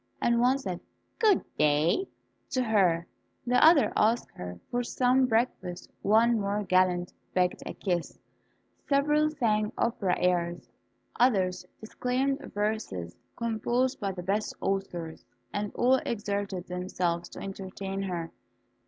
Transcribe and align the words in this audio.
One 0.19 0.57
said, 0.57 0.79
"Good 1.19 1.43
day" 1.59 2.07
to 2.49 2.63
her; 2.63 3.05
the 3.45 3.63
other 3.63 3.93
asked 3.95 4.31
her 4.31 4.59
for 4.71 4.83
some 4.83 5.27
breakfast; 5.27 5.91
one 6.01 6.39
more 6.39 6.63
gallant 6.63 7.13
begged 7.35 7.61
a 7.67 7.75
kiss; 7.75 8.17
several 8.89 9.29
sang 9.29 9.71
opera 9.77 10.17
airs, 10.17 10.67
others 11.19 11.67
declaimed 11.83 12.39
verses 12.51 13.15
composed 13.35 13.99
by 13.99 14.11
the 14.11 14.23
best 14.23 14.55
authors; 14.59 15.23
and 15.53 15.71
all 15.75 15.97
exerted 16.03 16.65
themselves 16.65 17.29
to 17.29 17.39
entertain 17.39 18.01
her. 18.01 18.31